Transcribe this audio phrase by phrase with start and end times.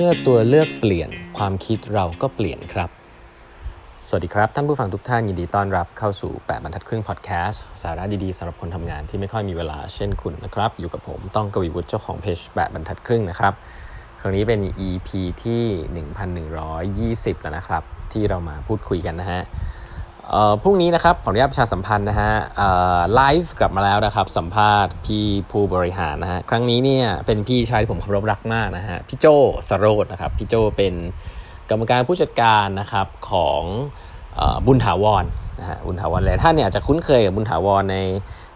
[0.00, 2.90] มื่อตัวเลือกเปลี่ยนความคิดเราก็เปลี่ยนครับ
[4.06, 13.54] สวัสดีครับ ท่านผู้ฟังทุกท่านยินดีต้อนรับเข้าสู่ 8 บรรทัดครึ่งพอดแคสต์สาระดีๆสำหรับคนทำงานที่ไม่ค่อยมีเวลาเช่นคุณนะครับ อยู่กับผมต้องกวีวุฒิเจ้าของเพจ8บรรทัดครึ่งนะครับ
[14.20, 15.08] ครั้งนี้เป็น EP
[15.44, 15.64] ที่
[17.34, 17.82] 1120 แล้วนะครับ
[18.12, 19.42] ที่เรามาพูดคุยกันนะฮะ
[20.62, 22.32] พรุ่งนี้นะครับขออนุญาตประชาสัมพันธ์นะฮะ
[23.14, 29.26] ไลฟ์กลับมาแล้วนะครับ สัมภาษณ์พี่ผู้บริหารนะฮะครั้งนี้เนี่ยเป็นพี่ชายที่ผมเคารพรักมากนะฮะพี่โจ
[29.68, 30.94] สโรดนะครับพี่โจเป็น
[31.70, 33.62] กรรมการผู้จัดการนะครับของ
[34.66, 35.24] บุญถาวร
[35.58, 37.98] นะฮะบุญถาวรหลายท่านเนี่ยจจะคุ้นเคยกับบุญถาวรใน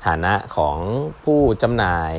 [0.06, 0.78] ฐานะของ
[1.24, 2.12] ผู้จำหน่าย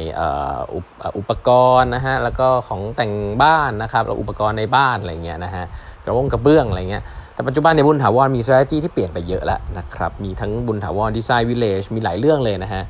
[1.17, 1.49] อุปก
[1.79, 3.13] รณ์นะฮะแล้วก็ของแต่ง
[3.43, 5.65] บ้านนะครับอุปกรณ์ในบ้านอะไรเงี้ยนะฮะ
[6.05, 12.83] กระวงกระเบื้องอะไรเงี้ยแต่ปัจจุบันในบุญถาวรมี strategy ที่เปลี่ยนไปเยอะแล้วนะครับมีทั้งบุญถาวรดีไซน์วิลเลจมีหลายเรื่องเลยนะฮะ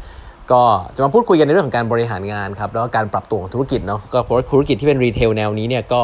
[0.52, 0.62] ก็
[0.96, 6.02] จะมาพูดคุยกันในเรื่องของการบริหารงานครับแล้วก็การปรับตัวของธุรกิจเนาะก็เพราะธุรกิจที่เป็น retail แนวนี้เนี่ยก็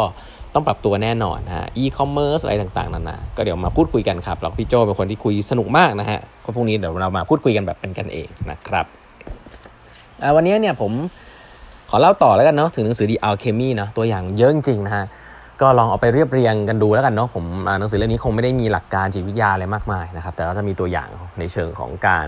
[0.53, 8.85] ต้องปรับตัวแน่นอนฮะอีคอมเมิร์ซอะไรต่างๆนานาก็เดี๋ยวมาพูดคุยกันครับแล้วพี่โจเป็นคนที่คุยสนุกมากนะฮะก็พรุ่งนี้เดี๋ยวเรามาพูดคุยกันแบบเป็นกันเองนะครับ
[10.35, 10.91] วันนี้เนี่ยผม
[11.89, 15.05] ขอเล่าต่อแล้วกันเนาะถึงหนังสือ The Alchemy นะตัวอย่างเยอะจริงๆนะฮะ
[15.61, 17.45] ก็ลองเอาไปเรียบเรียงกันดูแล้วกันเนาะผม
[17.79, 21.09] หนังสือเล่มนี้คงไม่ได้มีหลักการจิตวิทยาอะไรมากมายนะครับ แต่ก็จะมีตัวอย่าง
[21.39, 22.27] ในเชิงของการ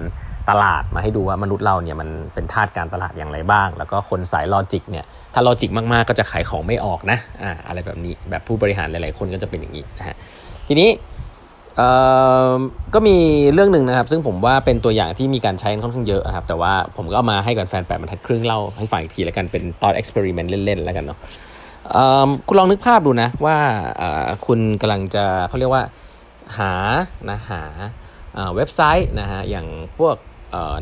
[0.50, 10.16] ตลาดมาให้ดูว่ามนุษย์เราเนี่ยมันเป็นทาสการตลาดอย่างไรบ้าง แล้วก็คนสาย logic เนี่ยถ้า logic มากๆก็จะขายของไม่ออกนะอ่าอะไรแบบนี้แบบผู้บริหารหลายๆ คนก็จะเป็นอย่างนี้นะฮะ
[10.68, 10.90] ทีนี้
[12.94, 13.18] ก็มี
[13.54, 21.20] เรื่องหนึ่งนะครับ ซึ่งผมว่าเป็นตัวอย่างที่มีการใช้ค่อนข้างเยอะนะครับ แต่ว่าผมก็เอามาให้กับแฟนแปดบรรทัดครึ่งเล่าให้ฟังอีกทีแล้วกันเป็นตอน experiment เล่นๆแล้วกันเนาะ
[22.48, 23.58] คุณลองนึกภาพดูนะว่า
[24.46, 25.84] คุณกำลังจะเขาเรียกว่า
[26.58, 26.74] หา
[27.30, 27.64] นะหา
[28.56, 29.68] เว็บไซต์นะฮะอย่าง
[30.00, 30.16] พวก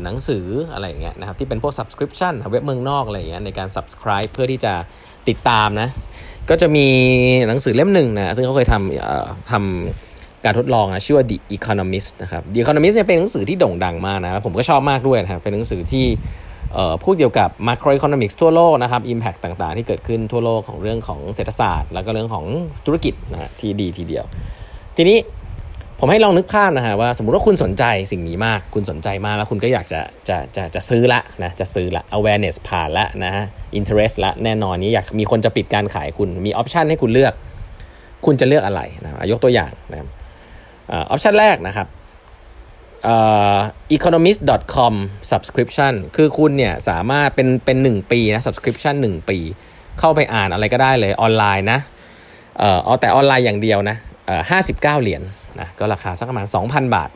[0.04, 4.72] หนังสืออะไรอย่างเงี้ยนะครับที่เป็นพวก subscription เว็บเมืองนอกอะไรอย่างเงี้ยในการ subscribe เพื่อที่จะ
[5.28, 5.88] ติดตามนะ
[6.50, 6.86] ก็จะมี
[7.48, 16.06] หนังสือเล่มหนึ่งนะซึ่งเขาเคยทำทำการทดลองนะชื่อว่า The Economist นะครับ The Economist เนี่ยเป็นหนังสือที่โด่งดังมากนะผมก็ชอบมากด้วยนะครับเป็นหนังสือที่
[17.04, 22.44] พูดเกี่ยวกับ macroeconomics ทั่วโลกนะครับ impact ต่างๆ ที่เกิดขึ้นทั่วโลกของเรื่องของเศรษฐศาสตร์ แล้วก็เรื่องของ
[22.86, 24.24] ธุรกิจนะที่ดีทีเดียว
[24.96, 25.18] ทีนี้
[25.98, 33.44] ผมให้ลองนึกภาพนะฮะว่าสมมุติว่าคุณสนใจสิ่งนี้มาก คุณสนใจมากแล้วคุณก็อยากจะจะจะจะซื้อละนะจะซื้อละ awareness ผ่านละนะฮะ
[33.78, 37.34] interest ละแน่นอนนี้อยากมีคนจะปิดการขายคุณมี option ให้คุณเลือก
[38.26, 40.08] คุณจะเลือกอะไรนะยกตัวอย่างนะครับ
[40.92, 41.86] option แรกนะครับ
[43.96, 44.94] economist.com
[45.30, 49.38] subscription คือคุณเนี่ยสามารถเป็นเป็นหนึ่งปีนะ subscription หนึ่งปี
[50.00, 51.78] เข้าไปอ่านอะไรก็ได้เลยออนไลน์นะ
[52.58, 53.96] เออเอาแต่ออนไลน์อย่างเดียวนะ
[54.26, 55.22] เออห้าสิบเก้าเหรียญ
[55.60, 57.10] นะก็ราคาสักประมาณสองพันบาท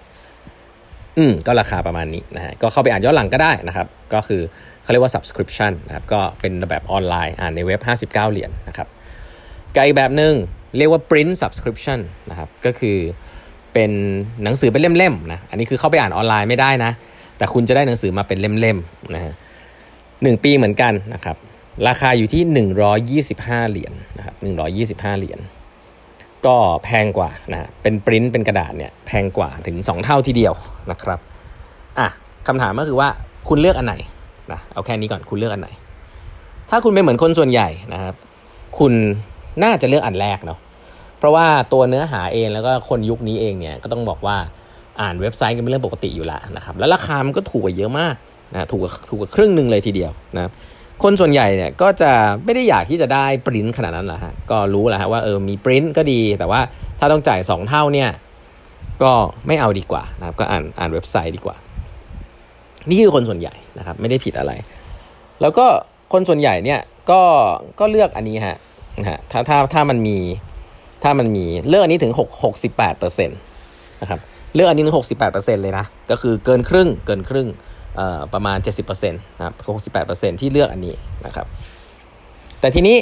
[1.18, 4.42] อืมก็ราคาประมาณนี้นะฮะก็เข้าไปอ่านย้อนหลังก็ได้นะครับ ก็คือ
[4.82, 7.80] เขาเรียกว่า subscription นะครับก็เป็นแบบออนไลน์อ่านในเว็บ
[8.12, 8.88] 59 เหรียญนนะครับ
[9.76, 10.34] กอีกแบบหนึ่ง
[10.76, 12.96] เรียกว่า print subscription นะครับก็คือ
[13.76, 13.94] เป็น
[14.44, 16.92] หนังสือเป็นเล่มๆนะอันนี้คือเข้าไปอ่านออนไลน์ไม่ได้นะ
[17.38, 19.34] แต่คุณจะได้หนังสือมาเป็นเล่มๆนะฮะ
[20.22, 21.36] หนึ่งปีเหมือนกันนะครับ
[21.88, 24.34] ราคาอยู่ที่ 125 เหรียญนนะครับ
[25.02, 25.38] 125 เหรียญ
[26.46, 30.54] ก็แพงกว่านะเป็นปริ้นเป็นกระดาษเนี่ยแพงกว่าถึง 2 เท่าทีเดียว
[30.90, 31.20] นะครับ
[31.98, 32.08] อะ
[32.46, 33.08] คำถามก็คือว่า
[33.48, 33.94] คุณเลือกอันไหน
[34.52, 35.68] นะเอาแค่นี้ก่อนคุณเลือกอันไหน
[36.70, 38.14] ถ้าคุณเป็นเหมือนคนส่วนใหญ่นะครับ
[38.78, 38.92] คุณ
[39.62, 40.58] น่าจะเลือกอันแรกเนาะ
[41.26, 44.36] ราะว่าตัวเนื้อหาเองแล้วก็คนยุคนี้เองเนี่ยก็ต้องบอกว่า
[45.00, 48.14] อ่านเว็บไซต์ก็เป็นเรื่องปกติอยู่แล้วนะครับแล้วราคามันก็ถูกกว่าเยอะมาก
[48.52, 50.50] นะถูกกว่าถูกกว่าครึ่งหนึ่งเลยทีเดียวนะ
[51.02, 52.12] คนส่วนใหญ่เนี่ยก็จะ
[52.44, 56.60] ไม่ได้อยากที่จะได้ปริ้นขนาดนั้นหละฮะก็รู้แหละฮะว่าเออมีปริ้นก็ดี แต่ว่า
[56.98, 58.10] ถ้าต้องจ่าย 2 เท่าเนี่ย
[59.02, 59.12] ก็
[59.46, 61.56] ไม่เอาดีกว่านะครับก็อ่านอ่านเว็บไซต์ดีกว่า
[62.88, 64.52] นี่คือคนส่วนใหญ่นะครับไม่ได้ผิดอะไร
[65.40, 65.66] แล้วก็
[66.12, 67.20] คนส่วนใหญ่เนี่ยก็
[67.80, 68.56] ก็เลือกอันนี้ฮะ
[69.00, 70.16] นะฮะถ้าถ้าถ้ามันมี
[71.02, 73.38] ถ้ามันมีเลือกอันนี้ถึง6 68เปอร์เซ็นต์
[74.00, 74.20] นะครับ
[74.54, 77.48] เลือกอันนี้ถึง68เปอร์เซ็นต์เลยนะก็คือเกินครึ่งเกินครึ่ง
[78.34, 79.54] ประมาณ 70เปอร์เซ็นต์นะครับ
[79.92, 80.94] 68เปอร์เซ็นต์ที่เลือกอันนี้
[81.26, 81.46] นะครับ
[82.60, 82.96] แต่ทีนี้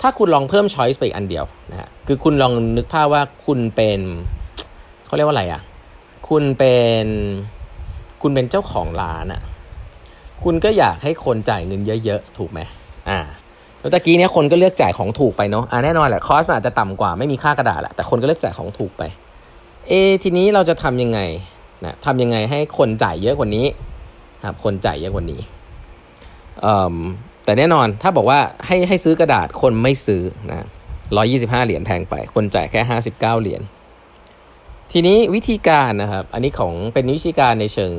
[0.00, 4.00] ถ้าคุณลองเพิ่มช้อยส์ไปอีกอันเดียวนะฮะคือคุณลองนึกภาพว่าคุณเป็น
[5.06, 5.60] เขาเรียกว่าอะไรอะ
[6.28, 6.74] คุณเป็
[7.04, 7.06] น
[8.22, 9.42] คุณเป็นเจ้าของร้านอะ
[10.44, 12.60] คุณก็อยากให้คนจ่ายเงินเยอะ ๆ ถูกไหม
[13.08, 13.18] อ่า
[13.84, 19.02] แล้วตะกี้เนี้ยคนก็เลือกจ่ายของถูกไปเนาะอ่าแน่นอนแหละคอสอาจจะต่ำกว่าไม่มีค่ากระดาษแหละแต่คนก็เลือกจ่ายของถูกไป
[19.88, 19.92] เอ
[20.22, 21.20] ทีนี้เราจะทำยังไง
[21.84, 23.66] นะทำยังไงให้คนจ่ายเยอะกว่านี้
[24.46, 25.40] ครับคนจ่ายเยอะกว่านี้
[26.64, 26.74] อ่
[27.44, 30.66] แต่แน่นอนถ้าบอกว่าให้ให้ซื้อกระดาษคนไม่ซื้อนะ
[31.16, 33.62] ร้อยี่สิบห้าเหรียญแพงไป คนจ่ายแค่ห้าสิบเก้าเหรียญ
[34.92, 37.92] ทีนี้วิธีการนะครับอันนี้ของเป็นวิธีการในเชิง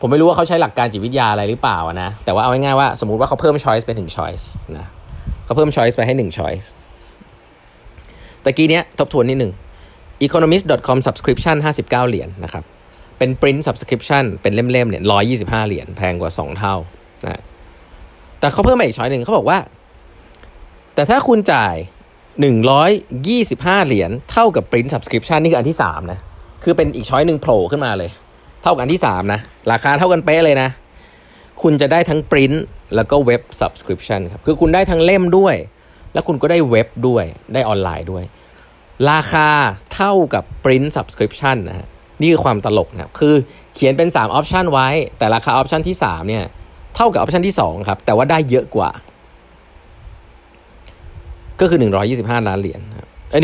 [0.00, 4.86] ผมไม่รู้ว่าเขาใช้หลักการจิตวิทยาอะไรหรือเปล่านะแต่ว่าเอาง่ายๆว่าสมมติว่าเขาเพิ่มช้อยส์ไปถึงช้อยส์นะ
[5.44, 6.66] เขาเพิ่ม choice ไปให้1 choice
[8.44, 9.52] ตะกี้เนี้ยทบทวนนิดหนึ่ง
[10.26, 12.64] economist.com subscription 59 เหรียญนนะครับ
[13.18, 15.02] เป็น print subscription เป็นเล่มๆเนี่ย
[15.36, 16.74] 125 เหรียญแพงกว่า 2 เท่า
[17.24, 17.42] นะ
[18.40, 19.58] แต่เขาเพิ่มมาอีกช้อยหนึ่งเขาบอกว่า
[20.94, 21.74] แต่ถ้าคุณจ่าย
[23.00, 26.18] 125 เหรียญเท่ากับ print subscription นี่คืออันที่ 3 นะ
[26.64, 28.10] คือเป็นอีกช้อยหนึ่งโผล่ขึ้นมาเลย
[28.62, 29.40] เท่ากับอันที่ 3 นะ
[29.72, 30.68] ราคาเท่ากันเป๊ะเลยนะ
[31.62, 32.58] คุณจะได้ทั้ง print
[32.96, 35.54] แล้วก็เว็บ subscription ครับ คือคุณได้ทั้งเล่มด้วย
[36.12, 37.24] แล้วคุณก็ได้เว็บด้วย
[37.54, 38.24] ได้ออนไลน์ด้วย
[39.10, 39.48] ราคา
[39.94, 41.86] เท่ากับ print subscription นะฮะ
[42.20, 43.34] นี่คือความตลกนะครับ คือ
[43.74, 46.44] เขียนเป็น3 option ไว้ แต่ราคา option ที่ 3 เนี่ย
[46.96, 48.90] เท่ากับ option ที่ 2 ครับ แต่ว่าได้เยอะกว่า
[51.60, 51.78] ก็คือ
[52.12, 53.40] 125 ล้านเหรียญครับเอ้ย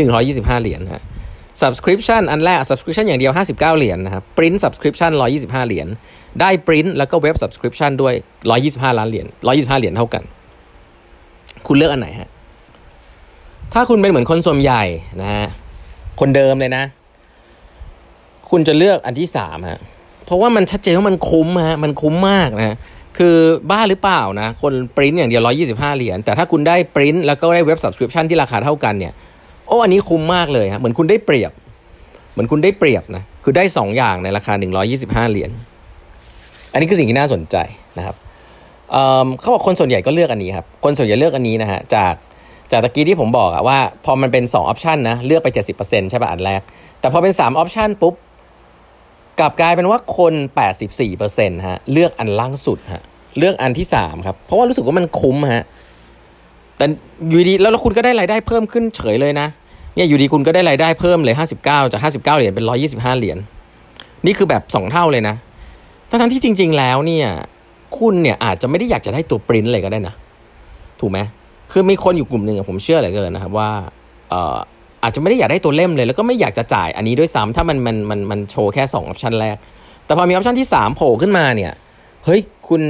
[0.47, 1.03] 125 เหรียญฮะ
[1.61, 5.87] subscription อันแรก subscription อย่างเดียว 59 เหรียญนะครับ print subscription 125 เหรียญ
[6.41, 8.13] ได้ print แล้วก็ web subscription ด้วย
[8.55, 10.23] 125 ล้านเหรียญ 125 เหรียญเท่ากัน
[11.67, 12.29] คุณเลือกอันไหนฮะ
[13.73, 14.83] ถ้าคุณเป็นเหมือนคนส่วนใหญ่
[15.21, 15.47] นะฮะ
[16.19, 16.83] คนเดิมเลยนะ
[18.49, 19.79] คุณจะเลือกอันที่สามฮะ
[20.25, 22.77] เพราะว่ามันชัดเจนว่ามันคุ้มฮะ มันคุ้มมากนะ
[23.17, 23.35] คือ
[23.71, 29.13] บ้าหรือเปล่านะ คนปริ้นอย่างเดียว 125 เหรียญ แต่ถ้าคุณได้ปริ้นแล้วก็ได้เว็บ subscription ที่ราคาเท่ากันเนี่ย
[29.71, 31.51] อ้อันนี้คุ้มมากเลยฮะเหมือนคุณได้เปรียบ
[32.31, 34.53] เหมือนคุณได้เปรียบนะคือได้ 2 อย่างในราคา
[34.91, 35.51] 125 เหรียญ
[36.71, 37.55] อันนี้คือสิ่งที่น่าสนใจ
[37.97, 38.15] นะครับ
[38.91, 42.13] เเขาบอกคนส่วนใหญ่ก็เลือกอันนี้ครับคนส่วนใหญ่เลือกอันนี้นะฮะจาก
[42.71, 45.47] จากตะกี้ที่ผมบอกอะว่า พอมันเป็น2ออปชันนะเลือกไป
[45.79, 46.61] 70%ใช่ป่ะอันแรก
[46.99, 48.13] แต่พอเป็น3ออปชันปุ๊บ
[49.39, 50.33] กลับกลายเป็นว่าคน
[50.99, 53.03] 84%ฮะเลือกอันล่างสุดฮะ
[53.37, 55.63] เลือกอันที่3ครับเพราะว่ารู้สึกว่ามันคุ้มฮะ
[56.77, 56.85] แต่
[57.29, 59.47] อยู่ดีแล้วคุณก็ได้รายได้เพิ่มขึ้นเฉยเลยนะ
[59.95, 63.37] เนี่ยอยู่ดีคุณก็ได้รายได้เพิ่มเลย 59 จาก 59 เหรียญเป็น 125 เหรียญ
[64.25, 65.35] นี่คือแบบ 2 เท่าเลยนะ
[66.09, 67.27] ทั้งที่จริง ๆ แล้วเนี่ย
[67.97, 70.15] คุณเนี่ยอาจจะไม่ได้อยากจะได้ตัวปริ้นเลยก็ได้นะ
[70.99, 71.19] ถูกไหม
[71.71, 73.69] คือมีคนอยู่กลุ่มหนึ่งผมเชื่อเหลือเกินนะครับว่า
[74.29, 74.57] เอ่อ
[75.03, 79.57] อาจจะไม่ได้อยากได้ตัวเล่มเลย แล้วก็ไม่อยากจะจ่ายอันนี้ด้วยซ้ำถ้ามันมันมันมันโชว์แค่2ออปชันแรก
[80.05, 81.71] แต่พอมีออปชันที่ 3 โผล่ขึ้นมาเนี่ย
[82.25, 82.81] เฮ้ยคุณ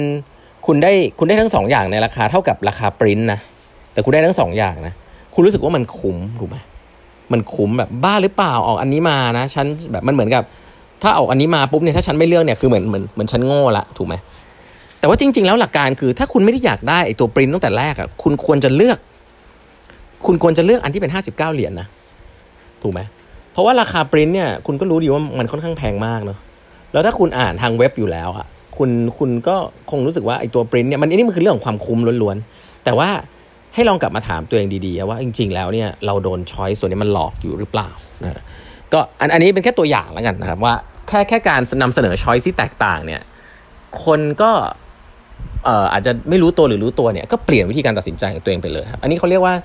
[0.65, 3.39] คุณได้คุณได้ทั้ง 2 อย่างในราคาเท่ากับราคาปริ้นนะ
[3.93, 4.93] แต่คุณได้ทั้ง 2 อย่างนะ
[5.33, 6.57] คุณรู้สึกว่ามันคุ้มถูกไหม
[7.33, 10.43] มันคุ้มแบบบ้าหรือเปล่าออกอันนี้มานะฉันแบบมันเหมือนกับ
[11.03, 14.15] ถ้าออกอันนี้มาปุ๊บเนี่ยถ้าฉันไม่เลือกเนี่ยคือเหมือนเหมือนเหมือนฉันโง่ละถูกไหม
[14.99, 18.97] แต่ว่าจริง ๆ แล้วหลักการคือ ถ้าคุณไม่ได้อยากได้ไอ้ตัวปริ้นตั้งแต่แรกอะคุณควรจะเลือก
[20.25, 21.87] คุณควรจะเลือกอันที่เป็นห้าสิบเก้าเหรียญนะ
[22.81, 23.01] ถูกไหม
[23.53, 26.37] เพราะว่าราคาปริ้นเนี่ยคุณก็รู้ดีว่ามันค่อนข้างแพงมากเนาะ
[26.93, 28.45] แล้วถ้าคุณอ่านทางเว็บอยู่แล้วอะ
[28.77, 29.55] คุณคุณก็
[29.91, 33.09] คงรู้สึกว่าไอ้ตัวปริ้นเนี่ยมันอันี่มันคือเรื่องของความคุ้มล้วนๆแต่ว่า
[33.73, 37.89] ให้ลองกลับมาถามตัวเองดีๆว่าจริง ๆ แล้วเนี่ยเราโดนช้อยส่วนนี้มันหลอกอยู่หรือเปล่า
[38.23, 38.43] นะ
[38.93, 40.73] ก็อันอันนี้เป็นแค่ตัวอย่างแล้วกันนะครับว่า
[41.07, 43.21] แค่แค่การนำเสนอช้อยที่แตกต่างเนี่ย
[44.05, 44.51] คนก็
[45.65, 49.55] เอ่ออาจจะไม่รู้ตัวหรือรู้ตัวเนี่ยก็เปลี่ยนวิธีการตัดสินใจของตัวเองไปเลยครับอันนี้เขาเรียกว่า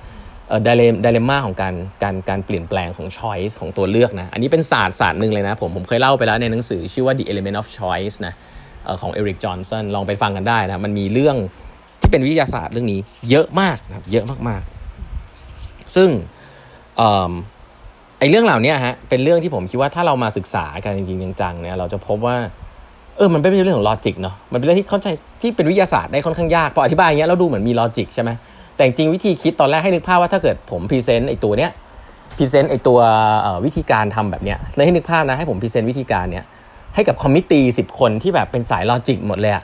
[0.47, 1.73] เอ่อไดเลม่าของการ
[2.03, 8.33] การการเปลี่ยนแปลงของช้อยส์ของตัวเลือกนะอันนี้เป็นศาสตร์ศาสตร์หนึ่งเลยนะผมผมเคยเล่าไปแล้วในหนังสือชื่อว่า The Element of Choice นะ
[8.85, 11.37] เอ่อของเอริกจอห์นสันลองไปฟังกันได้นะมันมีเรื่อง
[12.07, 12.99] ที่เป็นวิทยาศาสตร์เรื่องนี้
[13.29, 16.09] เยอะมากนะครับ เยอะมากๆ ซึ่ง
[16.99, 17.31] อ่อ
[18.19, 22.35] ไอเรื่องเหล่านี้ฮะเป็นเรื่องที่ผมคิดว่าถ้าเรามาศึกษากันจริงๆจังๆเนี่ยเราจะพบว่า
[23.17, 25.07] เออมันไม่ใช่เรื่องของ logic เนาะมันเป็นเรื่องที่เข้าใจ
[25.41, 28.29] ที่เป็นวิทยาศาสตร์ได้ค่อนข้างยากพออธิบายอย่างเงี้ยเราดูเหมือนมี logic ใช่ไหม
[28.75, 31.71] แต่จริงวิธีคิดตอนแรกให้นึกภาพว่าถ้าเกิดผม present ไอตัวเนี้ย
[32.37, 32.99] present ไอตัว
[33.65, 36.45] วิธีการทำแบบเนี้ยเลยให้นึกภาพนะให้ผม present วิธีการเนี้ย
[36.95, 39.63] ให้กับคอมมิตี้สิบคนที่แบบเป็นสายลอจิกหมดเลยอะ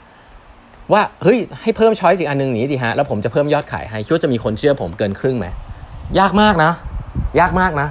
[0.93, 5.47] ว่าเฮ้ยให้เพิ่มช้อยส์อีกอันนึงนี้ดิฮะแล้วผมจะเพิ่มยอดขายให้คิดว่าจะมีคนเชื่อผมเกินครึ่งไหม
[6.19, 6.71] ยากมากนะ
[7.39, 7.87] ยากมากนะ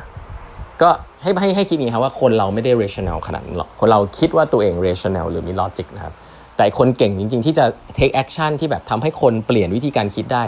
[0.83, 0.91] ก็
[1.23, 6.15] ให้ให้ให้คิดนี้ครับว่าคนเราไม่ได้ rational ขนาดนั้นหรอกคนเราคิดว่าตัวเอง rational หรือมี logic นะครับ
[6.57, 7.65] แต่คนเก่งจริง ๆ ที่จะ
[7.99, 10.45] take action ที่แบบทำให้คนเปลี่ยนวิธีการคิดได้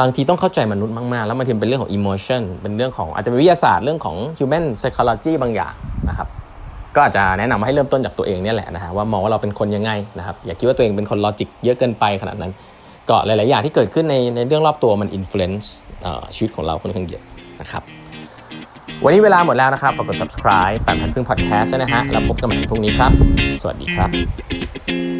[0.00, 5.74] บางทีต้องเข้าใจมนุษย์มาก ๆ แล้วบางทีเป็นเรื่องของ emotion เป็นเรื่องของอาจจะเป็นวิทยาศาสตร์เรื่องของ human psychology บางอย่าง
[6.08, 6.28] นะครับ
[6.96, 12.52] ก็อาจจะแนะนำให้เริ่มต้นจากตัวเองเนี่ยแหละนะฮะว่ามองว่าเราเป็นคนยังไงนะครับอย่าคิดว่าตัวเองเป็นคน logic เยอะเกินไปขนาดนั้น
[13.08, 15.74] ก็หลาย ๆ อย่างที่เกิดขึ้นในในเรื่องรอบตัวมัน influence
[16.34, 17.22] ชีวิตของเราค่อนข้างเยอะ
[17.60, 17.82] นะครับ
[19.04, 23.12] วันนี้เวลาหมดแล้วนะครับ ฝากกด subscribe แปดบรรทัดครึ่ง podcast นะฮะ แล้วพบกันใหม่พรุ่งนี้ครับ
[23.60, 25.15] สวัสดีครับ